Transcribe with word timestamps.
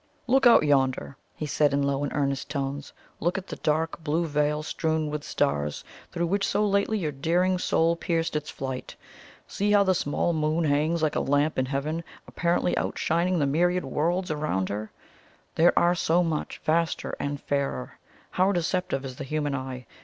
"Look 0.25 0.47
out 0.47 0.63
yonder." 0.65 1.15
he 1.35 1.45
said 1.45 1.73
in 1.75 1.83
low 1.83 2.01
and 2.03 2.11
earnest 2.15 2.49
tones; 2.49 2.91
"look 3.19 3.37
at 3.37 3.45
the 3.45 3.57
dark 3.57 4.03
blue 4.03 4.25
veil 4.25 4.63
strewn 4.63 5.11
with 5.11 5.23
stars, 5.23 5.83
through 6.11 6.25
which 6.25 6.43
so 6.47 6.65
lately 6.65 6.97
your 6.97 7.11
daring 7.11 7.59
soul 7.59 7.95
pierced 7.95 8.35
its 8.35 8.49
flight! 8.49 8.95
See 9.45 9.69
how 9.71 9.83
the 9.83 9.93
small 9.93 10.33
Moon 10.33 10.63
hangs 10.63 11.03
like 11.03 11.15
a 11.15 11.19
lamp 11.19 11.59
in 11.59 11.67
Heaven, 11.67 12.03
apparently 12.27 12.75
outshining 12.79 13.37
the 13.37 13.45
myriad 13.45 13.85
worlds 13.85 14.31
around 14.31 14.69
her, 14.69 14.89
that 15.53 15.71
are 15.77 15.93
so 15.93 16.23
much 16.23 16.57
vaster 16.63 17.15
and 17.19 17.39
fairer! 17.39 17.99
How 18.31 18.51
deceptive 18.51 19.05
is 19.05 19.17
the 19.17 19.23
human 19.23 19.53
eye! 19.53 19.85